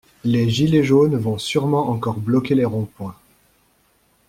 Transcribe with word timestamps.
Les 0.23 0.49
gilets 0.49 0.81
jaunes 0.81 1.15
vont 1.15 1.37
surement 1.37 1.91
encore 1.91 2.17
bloquer 2.19 2.55
les 2.55 2.65
ronds 2.65 2.89
points. 2.97 3.15